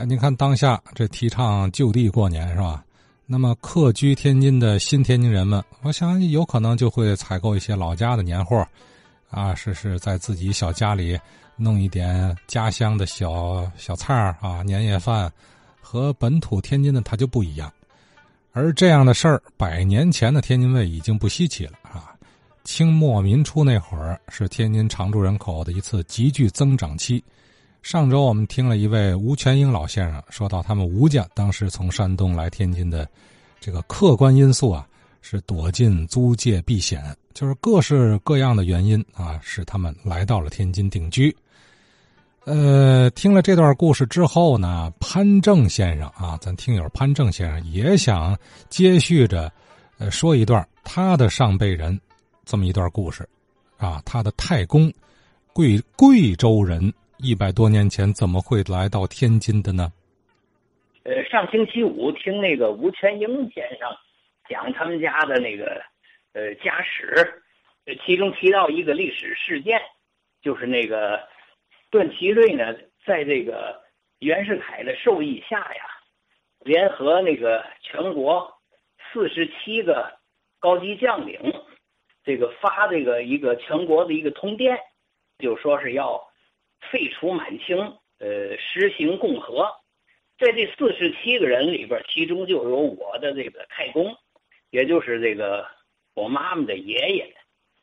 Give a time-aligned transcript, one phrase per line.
[0.00, 2.82] 哎，您看当下这提倡就地过年是吧？
[3.26, 8.66] 那么客居天津的新天津人们，我想有可能就会采购一些老家的年货，
[9.28, 11.20] 啊，是是在自己小家里
[11.54, 15.30] 弄一点家乡的小小菜儿啊，年夜饭，
[15.82, 17.70] 和本土天津的它就不一样。
[18.52, 22.14] 而这样的事儿，百年前的天津卫已经不稀奇了啊。
[22.64, 27.22] 清末民初那会儿，是天津常住人口的一次急剧增长期。
[27.82, 33.08] 上周我们听了一位吴全英老先生说到，他们吴家当时从山东来天津的
[33.58, 34.86] 这个客观因素啊，
[35.22, 41.34] 是躲进租界避险，就是各式各样的原因啊，使他们来到了天津定居。
[42.44, 48.38] 呃，听了这段故事之后呢，潘正先生啊，咱听友潘正先生也想
[48.68, 49.50] 接续着，
[49.98, 51.98] 呃，说一段他的上辈人
[52.44, 53.26] 这么一段故事，
[53.78, 54.92] 啊，他的太公，
[55.54, 56.92] 贵贵州人。
[57.22, 59.92] 一百多年前怎么会来到天津的呢？
[61.02, 63.88] 呃，上星期五听那个吴全英先生
[64.48, 65.82] 讲他们家的那个
[66.32, 67.42] 呃家史，
[68.06, 69.78] 其中提到一个历史事件，
[70.40, 71.20] 就是那个
[71.90, 73.82] 段祺瑞呢，在这个
[74.20, 75.82] 袁世凯的授意下呀，
[76.60, 78.50] 联合那个全国
[79.12, 80.10] 四十七个
[80.58, 81.38] 高级将领，
[82.24, 84.78] 这个发这个一个全国的一个通电，
[85.38, 86.29] 就说是要。
[86.90, 87.76] 废除满清，
[88.18, 89.70] 呃，实行共和，
[90.38, 94.16] 在这四十七个人里边，其中就有我的这个太公，
[94.70, 95.66] 也就是这个
[96.14, 97.34] 我妈妈的爷爷。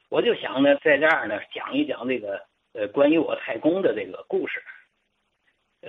[0.10, 2.42] 我就想呢，在这儿呢讲一讲这个
[2.74, 4.64] 呃关于我太公的这个故事。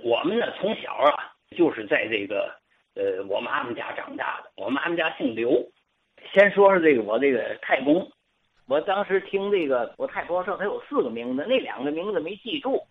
[0.02, 2.54] 我们呢从小啊就是在这个
[2.94, 5.70] 呃我妈妈家长大的，我妈妈家姓刘。
[6.32, 8.10] 先说说这个我这个太公，
[8.66, 12.82] 我当时听这个我太婆说他有四个名字，那两个名字没记住。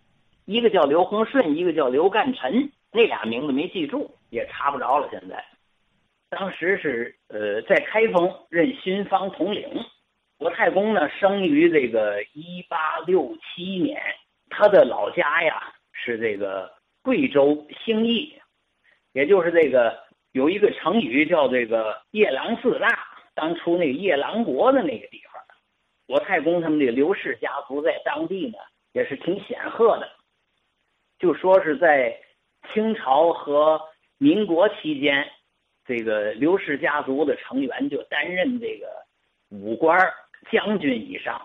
[0.48, 5.06] 一个叫刘洪顺，一个叫刘干臣，那俩名字没记住，也查不着了。
[5.10, 5.44] 现在，
[6.30, 9.68] 当时是呃在开封任巡防统领。
[10.38, 14.00] 我太公呢生于这个一八六七年，
[14.48, 16.72] 他的老家呀是这个
[17.02, 18.32] 贵州兴义，
[19.12, 19.98] 也就是这个
[20.32, 22.88] 有一个成语叫这个夜郎自大，
[23.34, 25.42] 当初那个夜郎国的那个地方。
[26.06, 28.56] 我太公他们这个刘氏家族在当地呢
[28.94, 30.08] 也是挺显赫的。
[31.18, 32.20] 就说是在
[32.72, 33.80] 清朝和
[34.18, 35.28] 民国期间，
[35.84, 38.86] 这个刘氏家族的成员就担任这个
[39.48, 39.98] 武官、
[40.50, 41.40] 将军以上、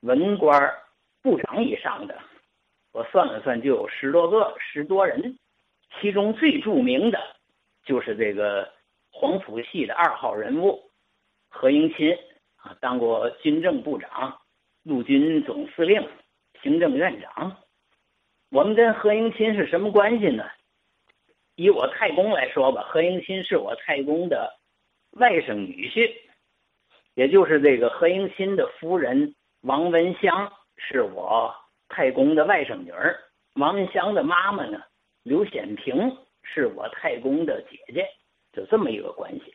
[0.00, 0.72] 文官、
[1.22, 2.16] 部长以上的，
[2.92, 5.38] 我算了算，就有十多个、十多人。
[6.00, 7.18] 其中最著名的，
[7.84, 8.70] 就是这个
[9.10, 10.90] 黄埔系的二号人物
[11.48, 12.16] 何应钦
[12.56, 14.38] 啊，当过军政部长、
[14.82, 16.06] 陆军总司令、
[16.62, 17.56] 行政院长。
[18.50, 20.44] 我们跟何应钦是什么关系呢？
[21.54, 24.58] 以我太公来说吧，何应钦是我太公的
[25.10, 26.14] 外甥女婿，
[27.14, 31.54] 也就是这个何应钦的夫人王文香是我
[31.88, 33.18] 太公的外甥女儿。
[33.54, 34.80] 王文香的妈妈呢，
[35.24, 38.08] 刘显平是我太公的姐姐，
[38.52, 39.54] 就这么一个关系。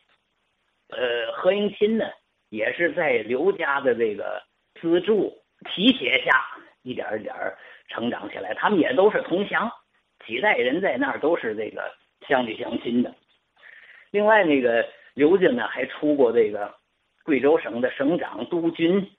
[0.88, 2.04] 呃，何应钦呢，
[2.50, 4.42] 也是在刘家的这个
[4.80, 6.46] 资助提携下，
[6.84, 7.34] 一点一点。
[7.88, 9.70] 成长起来，他们也都是同乡，
[10.26, 11.92] 几代人在那儿都是这个
[12.26, 13.14] 乡里乡亲的。
[14.10, 16.74] 另外，那个刘家呢，还出过这个
[17.24, 19.10] 贵州省的省长、督军，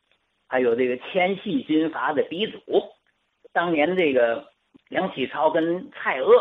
[0.47, 2.59] 还有这个迁系军阀的鼻祖。
[3.53, 4.47] 当年这个
[4.89, 6.33] 梁启超跟蔡锷，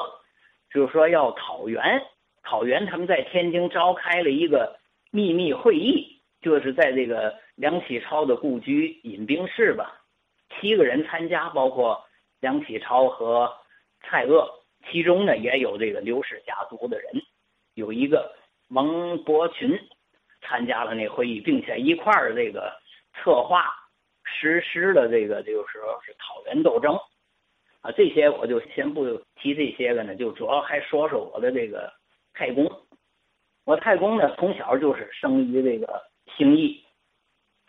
[0.72, 2.00] 就是说要讨袁，
[2.42, 4.78] 讨袁，他们在天津召开了一个
[5.10, 10.00] 秘密会议，就是在这个梁启超的故居饮冰室吧，
[10.64, 12.02] 七个人参加，包括。
[12.40, 13.50] 梁启超和
[14.02, 14.46] 蔡锷，
[14.90, 17.10] 其中呢也有这个刘氏家族的人，
[17.72, 18.34] 有一个
[18.68, 19.70] 王伯群
[20.42, 22.70] 参加了那会议，并且一块儿这个
[23.14, 23.64] 策划
[24.24, 26.94] 实施了这个，就是说是讨袁斗争
[27.80, 27.90] 啊。
[27.92, 31.90] 这些我就先不提这些个呢，就主要还说说我的这个
[32.34, 32.70] 太公。
[33.64, 36.02] 我太公呢从小就是生于这个
[36.36, 36.84] 兴义，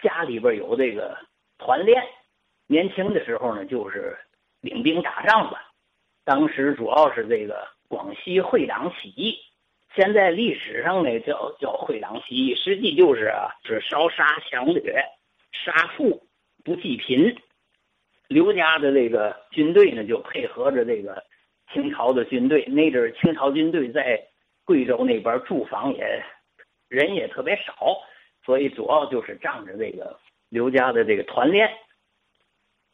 [0.03, 1.17] 家里边有这个
[1.59, 2.03] 团练，
[2.67, 4.17] 年轻的时候呢就是。
[4.61, 5.71] 领兵打仗吧，
[6.23, 9.37] 当时主要是这个广西会党起义，
[9.93, 15.05] 现在历史上呢叫叫会党起义，实际就是啊是烧杀抢掠，
[15.51, 16.25] 杀富
[16.63, 17.37] 不济贫。
[18.27, 21.23] 刘家的这个军队呢就配合着这个
[21.71, 24.19] 清朝的军队，那阵清朝军队在
[24.63, 26.23] 贵州那边驻防也
[26.89, 28.01] 人也特别少，
[28.43, 30.17] 所以主要就是仗着这个
[30.49, 31.69] 刘家的这个团练。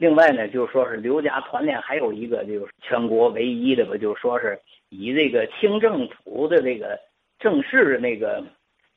[0.02, 4.60] 另外呢，就是说是刘家团练还有一个就是全国唯一的吧，就是说是
[4.90, 7.00] 以这个清政府的这个
[7.38, 8.44] 正式的那个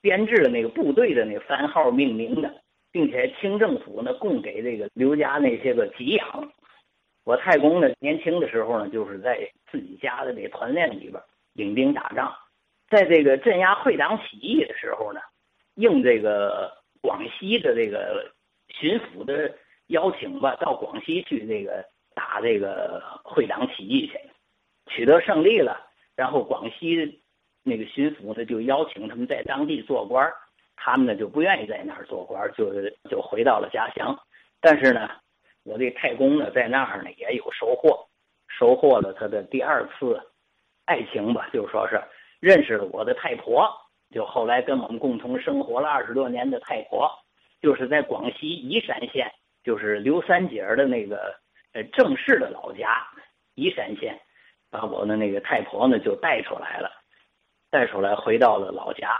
[0.00, 2.50] 编制的那个部队的那个番号命名的，
[2.90, 6.50] 并且清政府呢供给这个刘家那些个给养。
[7.24, 11.22] 我太公呢年轻的时候呢，就是在自己家的这团练里边
[11.52, 12.34] 领兵打仗，
[12.88, 15.20] 在这个镇压会党起义的时候呢，
[15.74, 16.72] 应这个
[17.02, 18.32] 广西的这个
[18.68, 19.54] 巡抚的。
[19.88, 21.84] 邀请吧，到广西去这个
[22.14, 24.18] 打这个会党起义去，
[24.86, 25.80] 取得胜利了。
[26.16, 27.20] 然后广西
[27.62, 30.32] 那个巡抚呢，就邀请他们在当地做官
[30.76, 32.72] 他们呢就不愿意在那儿做官就
[33.10, 34.16] 就回到了家乡。
[34.60, 35.10] 但是呢，
[35.64, 38.06] 我这太公呢在那儿呢也有收获，
[38.48, 40.20] 收获了他的第二次
[40.84, 42.00] 爱情吧，就说是
[42.40, 43.68] 认识了我的太婆，
[44.10, 47.10] 就后来跟我们共同生活了二十多年的太婆，
[47.60, 49.30] 就是在广西宜山县。
[49.64, 51.34] 就是刘三姐的那个
[51.72, 53.04] 呃正式的老家
[53.54, 54.20] 宜山县，
[54.70, 56.90] 把我的那个太婆呢就带出来了，
[57.70, 59.18] 带出来回到了老家。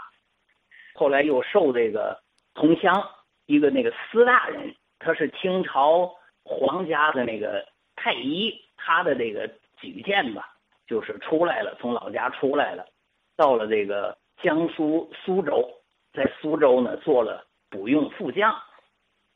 [0.93, 2.17] 后来又受这个
[2.53, 3.09] 同乡
[3.47, 6.13] 一个那个司大人，他是清朝
[6.43, 7.65] 皇家的那个
[7.95, 10.47] 太医，他的这个举荐吧，
[10.85, 12.85] 就是出来了，从老家出来了，
[13.35, 15.67] 到了这个江苏苏州，
[16.13, 18.55] 在苏州呢做了补用副将。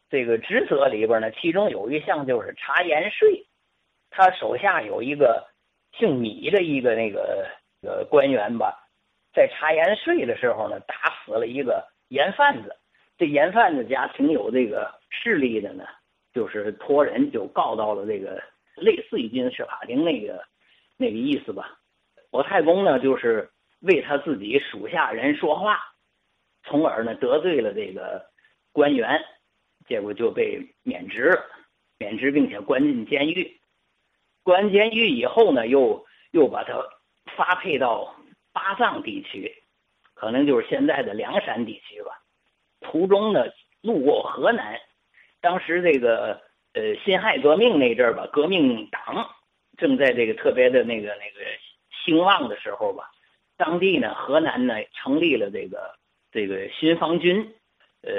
[0.10, 3.46] 这个职责里边呢，其中有一项就是查盐税，
[4.10, 5.48] 他手下有一个
[5.98, 7.48] 姓米的一个那个
[7.84, 8.88] 呃官员吧，
[9.34, 12.76] 在查盐税的时候呢，打死了一个盐贩子。
[13.18, 15.84] 这盐贩子家挺有这个势力的呢，
[16.34, 18.42] 就是托人就告到了这个
[18.76, 20.42] 类似于军事法庭那个
[20.98, 21.78] 那个意思吧。
[22.32, 23.50] 我太公呢，就是
[23.82, 25.80] 为他自己属下人说话，
[26.64, 28.26] 从而呢得罪了这个
[28.72, 29.22] 官员。
[29.90, 31.44] 结果就被免职了，
[31.98, 33.60] 免职并且关进监狱。
[34.44, 36.74] 关监狱以后呢，又又把他
[37.36, 38.16] 发配到
[38.54, 39.52] 巴藏地区，
[40.14, 42.12] 可能就是现在的凉山地区吧。
[42.80, 43.46] 途中呢，
[43.82, 44.80] 路过河南，
[45.42, 46.40] 当时这个
[46.74, 49.30] 呃辛亥革命那阵儿吧，革命党
[49.78, 51.46] 正在这个特别的那个那个
[52.06, 53.10] 兴旺的时候吧，
[53.58, 55.96] 当地呢，河南呢成立了这个
[56.32, 57.54] 这个新防军，
[58.02, 58.12] 呃，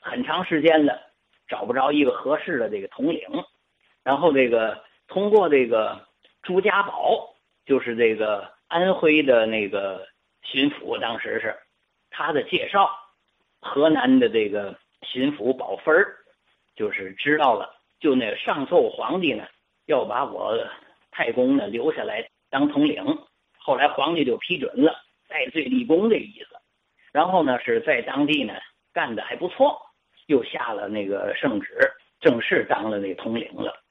[0.00, 1.05] 很长时间了。
[1.48, 3.20] 找不着一个合适的这个统领，
[4.02, 6.06] 然后这个通过这个
[6.42, 7.34] 朱家宝，
[7.64, 10.06] 就是这个安徽的那个
[10.42, 11.56] 巡抚，当时是
[12.10, 12.90] 他的介绍，
[13.60, 16.16] 河南的这个巡抚宝芬儿，
[16.74, 19.46] 就是知道了，就那上奏皇帝呢，
[19.86, 20.58] 要把我
[21.10, 23.04] 太公呢留下来当统领，
[23.58, 24.94] 后来皇帝就批准了，
[25.28, 26.56] 戴罪立功的意思，
[27.12, 28.54] 然后呢是在当地呢
[28.92, 29.80] 干的还不错。
[30.26, 31.78] 又下了那个圣旨，
[32.20, 33.82] 正式当了那统领了。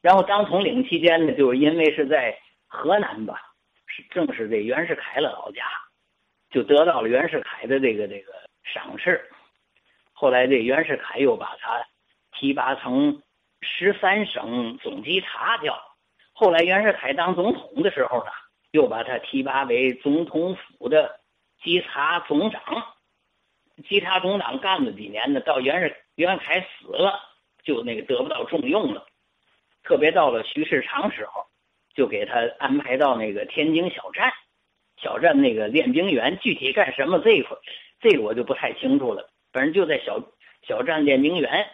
[0.00, 3.40] 然后当统领期间呢，就是因为是在河南吧，
[3.86, 5.64] 是正是这袁世凯的老家，
[6.50, 8.32] 就得到了袁世凯的这个这个
[8.62, 9.28] 赏识。
[10.12, 11.84] 后来这袁世凯又把他
[12.32, 13.22] 提拔成
[13.60, 15.80] 十三省总稽查，叫
[16.32, 18.30] 后来袁世凯当总统的时候呢，
[18.70, 21.18] 又把他提拔为总统府的
[21.62, 22.62] 稽查总长。
[23.86, 25.40] 稽查总长干了几年呢？
[25.40, 27.20] 到袁世袁世凯死了，
[27.62, 29.06] 就那个得不到重用了。
[29.84, 31.46] 特别到了徐世昌时候，
[31.94, 34.32] 就给他安排到那个天津小站，
[35.00, 37.56] 小站那个练兵员，具体干什么这一块，
[38.00, 39.30] 这个我就不太清楚了。
[39.52, 40.20] 反正就在小
[40.66, 41.66] 小站练兵员。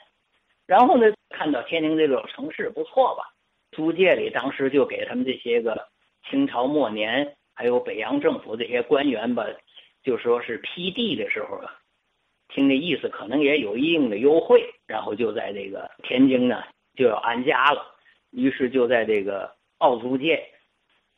[0.67, 3.25] 然后呢，看到天津这座城市不错吧？
[3.73, 5.89] 租界里当时就给他们这些个
[6.31, 9.45] 清朝末年还有北洋政府这些官员吧，
[10.03, 11.81] 就说是批地的时候啊。
[12.55, 16.63] 听这意思，可能也有一定的优惠，然后就在这个天津呢
[16.95, 17.85] 就要安家了，
[18.31, 20.41] 于是就在这个奥租界，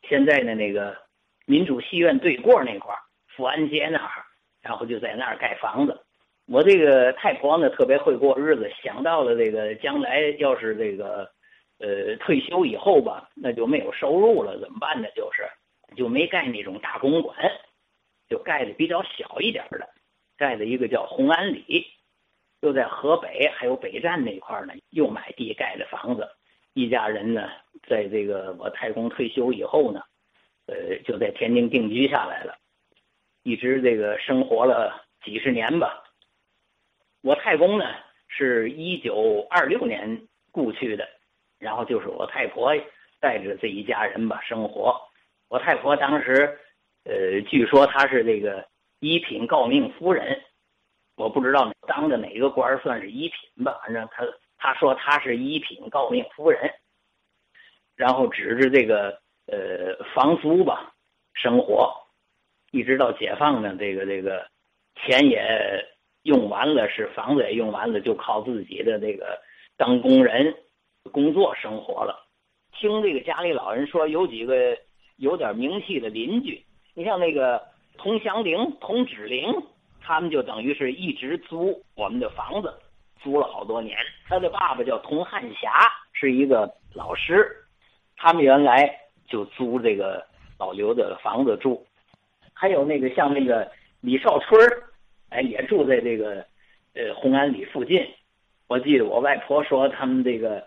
[0.09, 0.97] 现在的那个
[1.45, 2.97] 民主戏院对过那块儿
[3.35, 4.25] 富安街那儿，
[4.63, 5.95] 然后就在那儿盖房子。
[6.47, 11.29] 我这个太婆呢特别会过日子，想到了这个将来要是这个
[11.77, 15.07] 呃退休以后吧，那就没有收入了，怎么办呢？
[15.15, 15.43] 就是
[15.95, 17.37] 就没盖那种大公馆，
[18.27, 19.87] 就盖的比较小一点的。
[20.37, 21.87] 盖了一个叫红安里，
[22.61, 26.29] 又在河北还有北站那块呢，又买地盖的房子。
[26.73, 27.49] 一家人呢，
[27.87, 30.01] 在这个我太公退休以后呢，
[30.67, 32.55] 呃，就在天津定居下来了，
[33.41, 36.03] 一直这个生活了几十年吧。
[37.21, 37.85] 我太公呢，
[38.27, 41.09] 是一九二六年故去的，
[41.57, 42.71] 然后就是我太婆
[43.19, 44.95] 带着这一家人吧生活。
[45.49, 46.59] 我太婆当时，
[47.05, 48.63] 呃，据说她是这个。
[48.99, 50.41] 一品诰命夫人，
[51.15, 54.25] 我不知道当的哪个官算是一品吧，反正他
[54.57, 56.71] 他说他是一品诰命夫人，
[57.95, 60.93] 然后指着这个呃房租吧
[61.33, 61.93] 生活，
[62.71, 64.47] 一直到解放呢，这个这个
[64.95, 65.85] 钱也
[66.23, 69.39] 用完了，是房子也用完了，就靠自己的这个
[69.77, 70.55] 当工人
[71.11, 72.27] 工作生活了。
[72.73, 74.77] 听这个家里老人说，有几个
[75.17, 76.63] 有点名气的邻居，
[76.95, 77.63] 你像那个
[77.97, 79.53] 童祥玲、童芷玲，
[80.01, 82.73] 他们就等于是一直租我们的房子，
[83.21, 83.97] 租了好多年。
[84.27, 87.55] 他的爸爸叫童汉霞，是一个老师，
[88.15, 88.89] 他们原来
[89.27, 90.25] 就租这个
[90.57, 91.85] 老刘的房子住。
[92.53, 93.69] 还有那个像那个
[94.01, 94.83] 李少春儿
[95.29, 96.45] 哎，也住在这个
[96.93, 98.07] 呃红安里附近。
[98.67, 100.65] 我记得我外婆说，他们这个。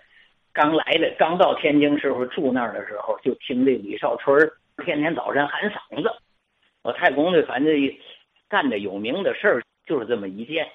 [0.53, 4.53] 刚来的，刚到天津时候住那儿的时候，就听这李少春儿
[4.85, 6.11] 天天早晨喊嗓子。
[6.83, 7.75] 我太公呢，反正
[8.49, 10.67] 干的有名的事儿就是这么一件，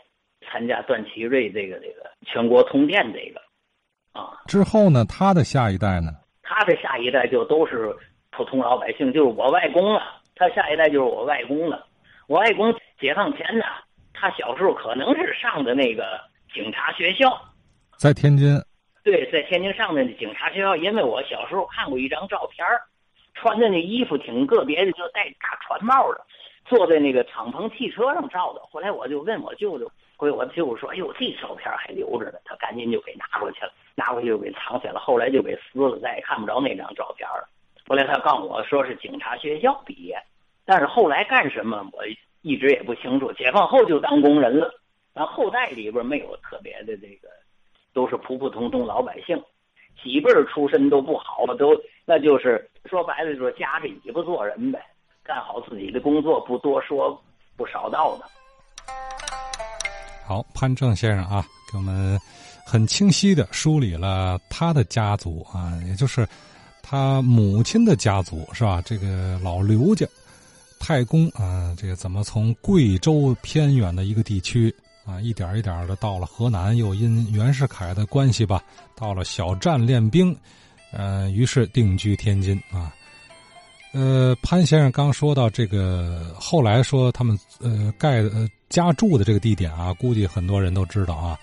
[0.41, 3.41] 参加段祺瑞这个这个全国通电这个
[4.19, 4.37] 啊。
[4.47, 6.11] 之后呢，他的下一代呢？
[6.43, 7.95] 他的下一代就都是
[8.29, 10.21] 普通老百姓，就是我外公了。
[10.35, 11.87] 他下一代就是我外公了。
[12.27, 13.65] 我外公解放前呢，
[14.13, 16.19] 他小时候可能是上的那个
[16.53, 17.35] 警察学校，
[17.97, 18.47] 在天津。
[19.03, 22.65] 对，在天津上的警察学校，因为我小时候看过一张照片
[23.35, 26.25] 穿的那衣服挺个别的，就戴大船帽的，
[26.65, 28.61] 坐在那个敞篷汽车上照的。
[28.71, 34.99] 后来我就问我舅舅，回我舅舅说：“哎呦，这照片还留着呢。”他赶紧就给拿过去了，拿过去就给藏起来了。
[34.99, 37.47] 后来就给撕了，再也看不着那张照片了。
[37.87, 40.17] 后来他告诉我说是警察学校毕业，
[40.65, 42.03] 但是后来干什么我
[42.41, 43.31] 一直也不清楚。
[43.33, 44.73] 解放后就当工人了，
[45.13, 47.29] 然后后代里边没有特别的这个。
[47.93, 49.41] 都是普普通通老百姓，
[50.03, 51.71] 几辈出身都不好，都
[52.05, 54.79] 那就是说白了，就是夹着尾巴做人呗，
[55.23, 57.19] 干好自己的工作，不多说，
[57.55, 58.25] 不少道的。
[60.27, 62.19] 好，潘正先生啊，给我们
[62.65, 66.27] 很清晰的梳理了他的家族啊，也就是
[66.81, 68.81] 他母亲的家族是吧？
[68.85, 70.05] 这个老刘家
[70.79, 74.73] 太公啊，这个怎么从贵州偏远的一个地区。
[75.05, 78.61] 啊，一点一点的到了河南，又因袁世凯的关系吧，
[78.95, 80.35] 到了小站练兵，
[80.91, 82.91] 呃，于是定居天津啊。
[83.93, 91.37] 呃，潘先生刚说到这个，后来说他们呃盖呃家住的这个地点啊，估计很多人都知道啊。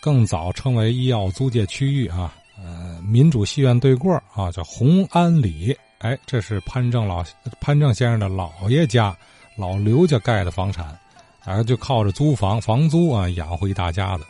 [0.00, 5.76] 更早称为医药租界区域啊，呃，民主戏院对过啊，叫红安里。
[5.98, 7.24] 哎，这是潘正老
[7.60, 9.16] 潘正先生的姥爷家
[9.56, 10.96] 老刘家盖的房产。
[11.44, 14.24] 啊，就靠着租房房租啊养活一大家子，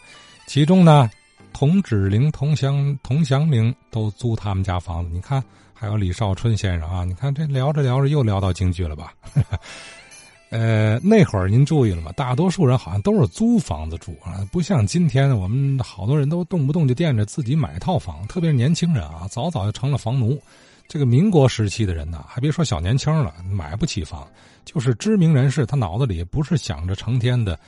[0.47, 1.09] 其中呢，
[1.53, 5.11] 童芷玲、童祥、童祥明都租他们家房子。
[5.13, 5.43] 你看，
[5.73, 9.15] 还有李少春先生啊，你看这聊着聊着又聊到京剧了吧？
[10.51, 12.13] 呃，那会儿您注意了吗？
[12.13, 20.41] 大多数人好像都是租房子住啊，不像今天我们好多人都动不动就惦着自己买套房，特别是年轻人啊，早早就成了房奴。
[20.87, 24.29] 这个民国时期的人呢，还别说小年轻了，买不起房，
[24.65, 27.59] 就是知名人士，他脑子里不是想着成天的，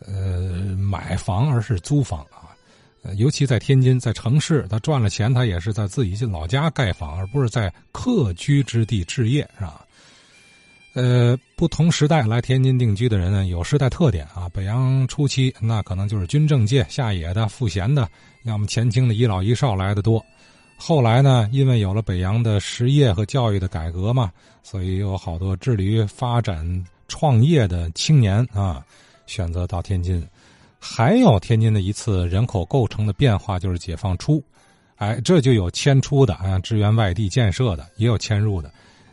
[0.00, 2.52] 呃，买房，而是租房啊。
[3.02, 9.86] 呃，尤其在天津，在城市，他赚了钱，他也是在自己老家盖房，而不是在客居之地置业，是吧？
[10.94, 14.48] 呃，不同时代来天津定居的人呢，有时代特点啊。
[14.52, 18.08] 北洋初期，那可能就是军政界下野的、赋闲的，
[18.44, 20.24] 要么前清的一老一少来的多。
[20.76, 24.30] 后来呢，因为有了北洋的实业和教育的改革嘛，
[24.62, 28.84] 所以有好多致力于发展创业的青年啊，
[29.26, 30.22] 选择到天津。
[30.78, 34.42] 还有天津的一次人口构成的变化，就是解放初，
[34.96, 38.70] 哎，这就有迁出的啊，支援外地建设的，也有迁入的。